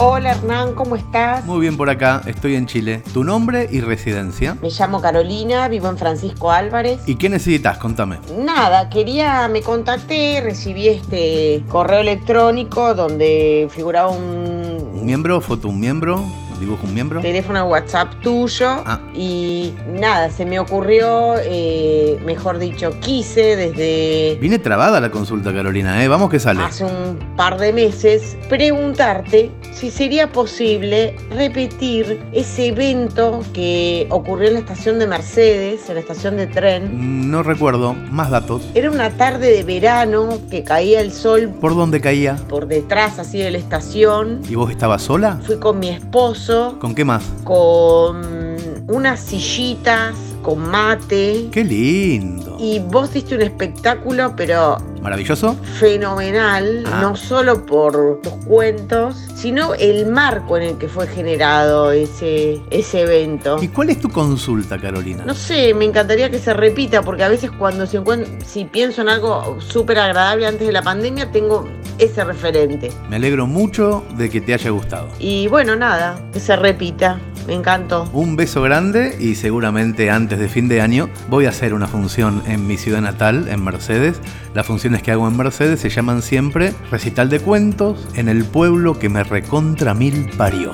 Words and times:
Hola 0.00 0.32
Hernán, 0.32 0.74
¿cómo 0.74 0.96
estás? 0.96 1.44
Muy 1.44 1.60
bien 1.60 1.76
por 1.76 1.90
acá, 1.90 2.22
estoy 2.26 2.56
en 2.56 2.66
Chile. 2.66 3.02
¿Tu 3.12 3.22
nombre 3.24 3.68
y 3.70 3.80
residencia? 3.80 4.56
Me 4.60 4.70
llamo 4.70 5.00
Carolina, 5.00 5.68
vivo 5.68 5.88
en 5.88 5.98
Francisco 5.98 6.50
Álvarez. 6.50 7.00
¿Y 7.06 7.16
qué 7.16 7.28
necesitas? 7.28 7.78
Contame. 7.78 8.18
Nada, 8.36 8.90
quería, 8.90 9.46
me 9.48 9.62
contacté, 9.62 10.40
recibí 10.40 10.88
este 10.88 11.62
correo 11.68 12.00
electrónico 12.00 12.94
donde 12.94 13.68
figuraba 13.70 14.10
un... 14.10 14.90
¿Un 14.94 15.06
miembro? 15.06 15.40
¿Foto 15.40 15.68
un 15.68 15.78
miembro? 15.78 16.24
Dibujo 16.60 16.86
un 16.86 16.94
miembro. 16.94 17.20
Teléfono 17.20 17.64
WhatsApp 17.66 18.12
tuyo. 18.22 18.68
Ah. 18.86 19.00
Y 19.14 19.72
nada, 19.98 20.30
se 20.30 20.44
me 20.46 20.58
ocurrió, 20.60 21.34
eh, 21.42 22.18
mejor 22.24 22.58
dicho, 22.58 22.90
quise 23.00 23.56
desde... 23.56 24.38
Viene 24.40 24.58
trabada 24.58 25.00
la 25.00 25.10
consulta, 25.10 25.52
Carolina, 25.52 26.02
¿eh? 26.02 26.08
Vamos 26.08 26.30
que 26.30 26.38
sale. 26.40 26.62
Hace 26.62 26.84
un 26.84 27.18
par 27.36 27.58
de 27.58 27.72
meses, 27.72 28.36
preguntarte 28.48 29.50
si 29.72 29.90
sería 29.90 30.30
posible 30.32 31.16
repetir 31.30 32.20
ese 32.32 32.68
evento 32.68 33.40
que 33.52 34.06
ocurrió 34.10 34.48
en 34.48 34.54
la 34.54 34.60
estación 34.60 34.98
de 34.98 35.06
Mercedes, 35.06 35.88
en 35.88 35.94
la 35.94 36.00
estación 36.00 36.36
de 36.36 36.46
tren. 36.46 36.90
Mm, 36.92 37.30
No 37.30 37.42
recuerdo, 37.42 37.94
más 38.10 38.30
datos. 38.30 38.62
Era 38.74 38.90
una 38.90 39.10
tarde 39.10 39.50
de 39.52 39.62
verano 39.64 40.38
que 40.50 40.64
caía 40.64 41.00
el 41.00 41.12
sol 41.12 41.50
¿Por 41.60 41.74
dónde 41.76 42.00
caía? 42.00 42.36
por 42.48 42.66
detrás 42.66 43.18
así 43.18 43.38
de 43.38 43.50
la 43.50 43.58
estación. 43.58 44.40
¿Y 44.48 44.54
vos 44.54 44.70
estabas 44.70 45.02
sola? 45.02 45.38
Fui 45.44 45.56
con 45.58 45.78
mi 45.78 45.88
esposo, 45.90 46.47
¿Con 46.48 46.94
qué 46.94 47.04
más? 47.04 47.24
con 47.44 48.56
unas 48.88 49.20
sillitas, 49.20 50.14
con 50.42 50.60
mate. 50.60 51.48
¡Qué 51.52 51.62
lindo! 51.62 52.56
Y 52.58 52.78
vos 52.78 53.12
diste 53.12 53.34
un 53.34 53.42
espectáculo, 53.42 54.32
pero 54.34 54.78
¿Maravilloso? 55.02 55.54
fenomenal, 55.78 56.84
Ah. 56.86 57.00
no 57.02 57.16
solo 57.16 57.66
por 57.66 58.20
tus 58.22 58.32
cuentos, 58.46 59.16
sino 59.34 59.74
el 59.74 60.06
marco 60.06 60.56
en 60.56 60.62
el 60.62 60.78
que 60.78 60.88
fue 60.88 61.06
generado 61.06 61.92
ese, 61.92 62.62
ese 62.70 63.02
evento. 63.02 63.58
¿Y 63.60 63.68
cuál 63.68 63.90
es 63.90 64.00
tu 64.00 64.08
consulta, 64.08 64.78
Carolina? 64.78 65.24
No 65.26 65.34
sé, 65.34 65.74
me 65.74 65.84
encantaría 65.84 66.30
que 66.30 66.38
se 66.38 66.54
repita, 66.54 67.02
porque 67.02 67.24
a 67.24 67.28
veces 67.28 67.50
cuando 67.50 67.86
se 67.86 68.00
si 68.46 68.64
pienso 68.64 69.02
en 69.02 69.10
algo 69.10 69.58
súper 69.60 69.98
agradable 69.98 70.46
antes 70.46 70.66
de 70.66 70.72
la 70.72 70.82
pandemia, 70.82 71.30
tengo 71.30 71.68
ese 71.98 72.24
referente. 72.24 72.90
Me 73.08 73.16
alegro 73.16 73.46
mucho 73.46 74.04
de 74.16 74.30
que 74.30 74.40
te 74.40 74.54
haya 74.54 74.70
gustado. 74.70 75.08
Y 75.18 75.48
bueno, 75.48 75.76
nada, 75.76 76.18
que 76.32 76.40
se 76.40 76.56
repita, 76.56 77.18
me 77.46 77.54
encantó. 77.54 78.08
Un 78.12 78.36
beso 78.36 78.62
grande 78.62 79.16
y 79.18 79.34
seguramente 79.34 80.10
antes 80.10 80.38
de 80.38 80.48
fin 80.48 80.68
de 80.68 80.80
año 80.80 81.08
voy 81.28 81.46
a 81.46 81.50
hacer 81.50 81.74
una 81.74 81.86
función 81.86 82.42
en 82.46 82.66
mi 82.66 82.76
ciudad 82.76 83.00
natal, 83.00 83.48
en 83.48 83.64
Mercedes. 83.64 84.20
Las 84.54 84.66
funciones 84.66 85.02
que 85.02 85.12
hago 85.12 85.26
en 85.26 85.36
Mercedes 85.36 85.80
se 85.80 85.90
llaman 85.90 86.22
siempre 86.22 86.74
recital 86.90 87.28
de 87.30 87.40
cuentos 87.40 88.06
en 88.14 88.28
el 88.28 88.44
pueblo 88.44 88.98
que 88.98 89.08
me 89.08 89.24
recontra 89.24 89.94
mil 89.94 90.30
parió. 90.36 90.72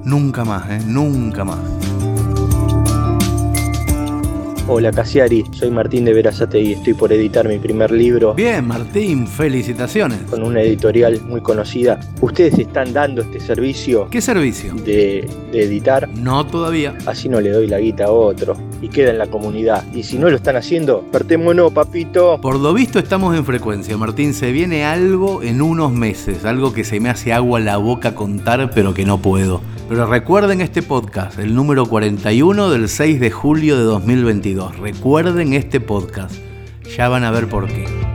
nunca 0.04 0.44
más, 0.44 0.70
¿eh? 0.70 0.82
Nunca 0.86 1.46
más. 1.46 1.60
Hola 4.70 4.92
Casiari, 4.92 5.46
soy 5.52 5.72
Martín 5.72 6.04
de 6.04 6.14
Verazategui, 6.14 6.74
estoy 6.74 6.94
por 6.94 7.14
editar 7.14 7.48
mi 7.48 7.58
primer 7.58 7.90
libro 7.90 8.34
Bien, 8.34 8.68
Martín, 8.68 9.26
felicitaciones. 9.26 10.20
con 10.30 10.44
una 10.44 10.62
editorial 10.62 11.22
muy 11.22 11.40
conocida. 11.40 12.02
¿Ustedes 12.20 12.60
están 12.60 12.92
dando 12.92 13.22
este 13.22 13.40
servicio 13.40 14.10
¿Qué 14.10 14.20
servicio? 14.20 14.74
de, 14.76 15.26
de 15.54 15.64
editar? 15.64 16.10
No 16.10 16.46
todavía. 16.46 16.98
Así 17.06 17.30
no 17.30 17.40
le 17.40 17.52
doy 17.52 17.68
la 17.68 17.80
guita 17.80 18.06
a 18.06 18.12
otro 18.12 18.58
y 18.82 18.90
queda 18.90 19.12
en 19.12 19.20
la 19.20 19.28
comunidad. 19.28 19.86
Y 19.94 20.04
si 20.04 20.18
no 20.18 20.30
lo 20.30 20.36
están 20.36 20.58
haciendo, 20.58 21.02
partémonos, 21.14 21.72
papito. 21.72 22.38
Por 22.42 22.60
lo 22.60 22.74
visto 22.74 23.00
estamos 23.00 23.38
en 23.38 23.46
frecuencia, 23.46 23.96
Martín. 23.98 24.34
Se 24.34 24.52
viene 24.52 24.84
algo 24.84 25.44
en 25.44 25.62
unos 25.62 25.94
meses, 25.94 26.44
algo 26.44 26.74
que 26.74 26.84
se 26.84 27.00
me 27.00 27.10
hace 27.10 27.32
agua 27.32 27.62
la 27.62 27.78
boca 27.78 28.16
contar, 28.16 28.70
pero 28.76 28.94
que 28.94 29.06
no 29.06 29.18
puedo. 29.22 29.62
Pero 29.90 30.06
recuerden 30.06 30.60
este 30.60 30.82
podcast, 30.82 31.40
el 31.40 31.56
número 31.56 31.86
41 31.86 32.70
del 32.70 32.90
6 32.90 33.22
de 33.22 33.32
julio 33.32 33.78
de 33.78 33.84
2022. 33.84 34.78
Recuerden 34.80 35.54
este 35.54 35.80
podcast. 35.80 36.36
Ya 36.98 37.08
van 37.08 37.24
a 37.24 37.32
ver 37.32 37.48
por 37.48 37.68
qué. 37.68 38.07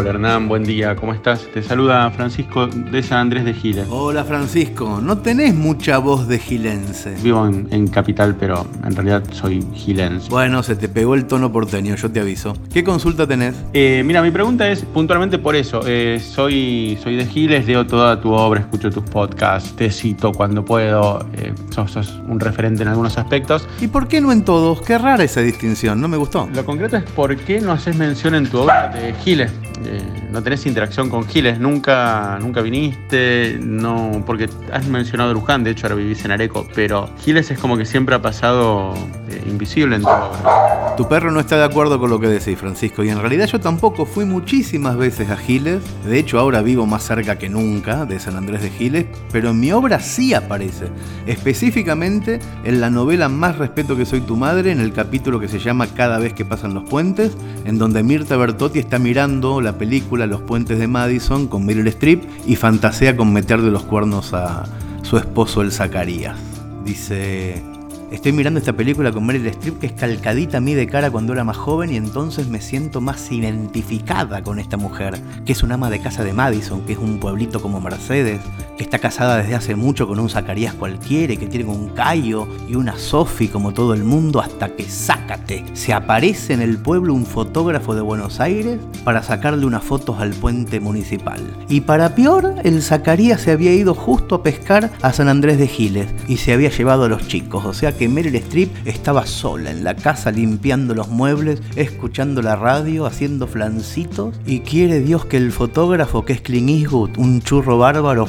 Hola 0.00 0.10
Hernán, 0.10 0.46
buen 0.46 0.62
día, 0.62 0.94
¿cómo 0.94 1.12
estás? 1.12 1.48
Te 1.52 1.60
saluda 1.60 2.08
Francisco 2.12 2.68
de 2.68 3.02
San 3.02 3.18
Andrés 3.18 3.44
de 3.44 3.52
Giles. 3.52 3.84
Hola 3.90 4.22
Francisco, 4.22 5.00
no 5.02 5.18
tenés 5.18 5.56
mucha 5.56 5.98
voz 5.98 6.28
de 6.28 6.38
gilense. 6.38 7.16
Vivo 7.20 7.44
en, 7.48 7.66
en 7.72 7.88
Capital, 7.88 8.36
pero 8.38 8.64
en 8.84 8.94
realidad 8.94 9.24
soy 9.32 9.60
gilense. 9.74 10.28
Bueno, 10.30 10.62
se 10.62 10.76
te 10.76 10.88
pegó 10.88 11.16
el 11.16 11.24
tono 11.24 11.50
porteño, 11.50 11.96
yo 11.96 12.12
te 12.12 12.20
aviso. 12.20 12.56
¿Qué 12.72 12.84
consulta 12.84 13.26
tenés? 13.26 13.56
Eh, 13.72 14.04
mira, 14.06 14.22
mi 14.22 14.30
pregunta 14.30 14.70
es 14.70 14.84
puntualmente 14.84 15.36
por 15.40 15.56
eso. 15.56 15.80
Eh, 15.84 16.20
soy, 16.24 16.96
soy 17.02 17.16
de 17.16 17.26
Giles, 17.26 17.66
leo 17.66 17.84
toda 17.84 18.20
tu 18.20 18.30
obra, 18.30 18.60
escucho 18.60 18.90
tus 18.90 19.02
podcasts, 19.02 19.74
te 19.74 19.90
cito 19.90 20.30
cuando 20.30 20.64
puedo. 20.64 21.26
eh, 21.32 21.52
sos, 21.70 21.90
sos 21.90 22.22
un 22.28 22.38
referente 22.38 22.84
en 22.84 22.88
algunos 22.90 23.18
aspectos. 23.18 23.66
¿Y 23.80 23.88
por 23.88 24.06
qué 24.06 24.20
no 24.20 24.30
en 24.30 24.44
todos? 24.44 24.80
Qué 24.80 24.96
rara 24.96 25.24
esa 25.24 25.40
distinción, 25.40 26.00
no 26.00 26.06
me 26.06 26.16
gustó. 26.16 26.48
Lo 26.54 26.64
concreto 26.64 26.96
es 26.98 27.02
por 27.02 27.36
qué 27.36 27.60
no 27.60 27.72
haces 27.72 27.96
mención 27.96 28.36
en 28.36 28.46
tu 28.48 28.58
obra 28.60 28.90
de 28.90 29.12
Giles. 29.24 29.50
Eh, 29.88 30.27
no 30.30 30.42
tenés 30.42 30.66
interacción 30.66 31.08
con 31.08 31.26
Giles, 31.26 31.58
nunca, 31.58 32.38
nunca 32.40 32.60
viniste, 32.60 33.58
no, 33.62 34.22
porque 34.26 34.48
has 34.72 34.86
mencionado 34.86 35.32
Luján, 35.32 35.64
de 35.64 35.70
hecho 35.70 35.86
ahora 35.86 35.96
vivís 35.96 36.24
en 36.24 36.32
Areco, 36.32 36.66
pero 36.74 37.08
Giles 37.20 37.50
es 37.50 37.58
como 37.58 37.76
que 37.76 37.84
siempre 37.84 38.14
ha 38.14 38.22
pasado 38.22 38.94
eh, 39.28 39.42
invisible 39.46 39.96
en 39.96 40.02
tu 40.02 40.08
obra. 40.08 40.94
Tu 40.96 41.08
perro 41.08 41.30
no 41.30 41.38
está 41.38 41.56
de 41.56 41.64
acuerdo 41.64 41.98
con 42.00 42.10
lo 42.10 42.18
que 42.18 42.26
decís, 42.26 42.58
Francisco, 42.58 43.04
y 43.04 43.08
en 43.08 43.20
realidad 43.20 43.46
yo 43.46 43.60
tampoco 43.60 44.04
fui 44.04 44.24
muchísimas 44.24 44.96
veces 44.96 45.30
a 45.30 45.36
Giles. 45.36 45.80
De 46.04 46.18
hecho, 46.18 46.40
ahora 46.40 46.60
vivo 46.60 46.86
más 46.86 47.04
cerca 47.04 47.38
que 47.38 47.48
nunca 47.48 48.04
de 48.04 48.18
San 48.18 48.36
Andrés 48.36 48.62
de 48.62 48.70
Giles, 48.70 49.06
pero 49.30 49.50
en 49.50 49.60
mi 49.60 49.70
obra 49.70 50.00
sí 50.00 50.34
aparece. 50.34 50.86
Específicamente 51.26 52.40
en 52.64 52.80
la 52.80 52.90
novela 52.90 53.28
Más 53.28 53.58
respeto 53.58 53.96
que 53.96 54.06
soy 54.06 54.22
tu 54.22 54.36
madre, 54.36 54.72
en 54.72 54.80
el 54.80 54.92
capítulo 54.92 55.38
que 55.38 55.46
se 55.46 55.60
llama 55.60 55.86
Cada 55.86 56.18
vez 56.18 56.32
que 56.32 56.44
pasan 56.44 56.74
los 56.74 56.88
puentes, 56.88 57.36
en 57.64 57.78
donde 57.78 58.02
Mirta 58.02 58.36
Bertotti 58.36 58.80
está 58.80 58.98
mirando 58.98 59.60
la 59.60 59.78
película 59.78 60.17
película 60.18 60.26
Los 60.26 60.42
Puentes 60.48 60.78
de 60.80 60.88
Madison 60.88 61.46
con 61.46 61.64
Meryl 61.64 61.86
Streep 61.86 62.24
y 62.44 62.56
fantasea 62.56 63.16
con 63.16 63.32
meterle 63.32 63.70
los 63.70 63.84
cuernos 63.84 64.34
a 64.34 64.64
su 65.02 65.16
esposo 65.16 65.62
el 65.62 65.70
Zacarías. 65.70 66.36
Dice, 66.84 67.62
Estoy 68.10 68.32
mirando 68.32 68.58
esta 68.58 68.72
película 68.72 69.12
con 69.12 69.24
Meryl 69.24 69.46
Streep 69.46 69.78
que 69.78 69.86
es 69.86 69.92
calcadita 69.92 70.58
a 70.58 70.60
mí 70.60 70.74
de 70.74 70.88
cara 70.88 71.10
cuando 71.10 71.34
era 71.34 71.44
más 71.44 71.56
joven 71.56 71.92
y 71.92 71.96
entonces 71.96 72.48
me 72.48 72.60
siento 72.60 73.00
más 73.00 73.30
identificada 73.30 74.42
con 74.42 74.58
esta 74.58 74.76
mujer, 74.76 75.20
que 75.44 75.52
es 75.52 75.62
una 75.62 75.74
ama 75.74 75.88
de 75.88 76.00
casa 76.00 76.24
de 76.24 76.32
Madison, 76.32 76.80
que 76.80 76.94
es 76.94 76.98
un 76.98 77.20
pueblito 77.20 77.62
como 77.62 77.80
Mercedes, 77.80 78.40
que 78.78 78.84
está 78.84 79.00
casada 79.00 79.36
desde 79.36 79.56
hace 79.56 79.74
mucho 79.74 80.06
con 80.06 80.20
un 80.20 80.30
Zacarías 80.30 80.72
cualquiera 80.72 81.34
que 81.36 81.48
tiene 81.48 81.66
un 81.66 81.88
Cayo 81.88 82.46
y 82.68 82.76
una 82.76 82.96
Sophie 82.96 83.50
como 83.50 83.74
todo 83.74 83.92
el 83.92 84.04
mundo 84.04 84.40
hasta 84.40 84.68
que 84.68 84.84
sácate. 84.84 85.64
Se 85.74 85.92
aparece 85.92 86.54
en 86.54 86.62
el 86.62 86.78
pueblo 86.78 87.12
un 87.12 87.26
fotógrafo 87.26 87.94
de 87.94 88.00
Buenos 88.00 88.38
Aires 88.38 88.78
para 89.04 89.22
sacarle 89.22 89.66
unas 89.66 89.82
fotos 89.82 90.20
al 90.20 90.30
puente 90.30 90.78
municipal. 90.78 91.40
Y 91.68 91.80
para 91.80 92.14
peor, 92.14 92.54
el 92.62 92.80
Zacarías 92.82 93.40
se 93.40 93.50
había 93.50 93.74
ido 93.74 93.94
justo 93.94 94.36
a 94.36 94.42
pescar 94.42 94.90
a 95.02 95.12
San 95.12 95.28
Andrés 95.28 95.58
de 95.58 95.66
Giles 95.66 96.08
y 96.28 96.36
se 96.36 96.52
había 96.52 96.70
llevado 96.70 97.04
a 97.04 97.08
los 97.08 97.26
chicos, 97.26 97.64
o 97.64 97.74
sea 97.74 97.96
que 97.96 98.08
Meryl 98.08 98.36
Streep 98.36 98.70
estaba 98.86 99.26
sola 99.26 99.72
en 99.72 99.82
la 99.82 99.96
casa 99.96 100.30
limpiando 100.30 100.94
los 100.94 101.08
muebles, 101.08 101.60
escuchando 101.74 102.42
la 102.42 102.54
radio, 102.54 103.06
haciendo 103.06 103.48
flancitos 103.48 104.36
y 104.46 104.60
quiere 104.60 105.00
Dios 105.00 105.24
que 105.26 105.36
el 105.36 105.50
fotógrafo 105.50 106.24
que 106.24 106.34
es 106.34 106.40
Clint 106.40 106.70
Eastwood, 106.70 107.18
un 107.18 107.42
churro 107.42 107.78
bárbaro, 107.78 108.26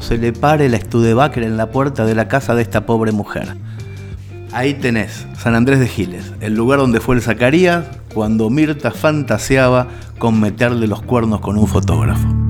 se 0.00 0.18
le 0.18 0.32
pare 0.32 0.68
la 0.68 0.78
Studebaker 0.78 1.42
en 1.42 1.56
la 1.56 1.70
puerta 1.70 2.04
de 2.04 2.14
la 2.14 2.28
casa 2.28 2.54
de 2.54 2.62
esta 2.62 2.86
pobre 2.86 3.12
mujer. 3.12 3.56
Ahí 4.52 4.74
tenés, 4.74 5.26
San 5.38 5.54
Andrés 5.54 5.80
de 5.80 5.88
Giles, 5.88 6.32
el 6.40 6.54
lugar 6.54 6.78
donde 6.78 7.00
fue 7.00 7.14
el 7.14 7.22
Zacarías 7.22 7.84
cuando 8.12 8.50
Mirta 8.50 8.90
fantaseaba 8.90 9.88
con 10.18 10.40
meterle 10.40 10.86
los 10.86 11.02
cuernos 11.02 11.40
con 11.40 11.56
un 11.56 11.66
fotógrafo. 11.66 12.41